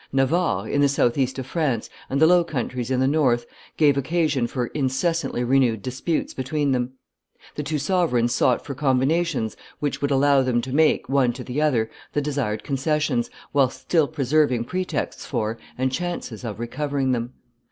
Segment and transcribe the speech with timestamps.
[0.11, 3.45] Navarre, in the south east of France, and the Low Countries in the north,
[3.77, 6.93] gave occasion for incessantly renewed disputes between them.
[7.53, 11.61] The two sovereigns sought for combinations which would allow them to make, one to the
[11.61, 17.33] other, the desired concessions, whilst still preserving pretexts for and chances of recovering them.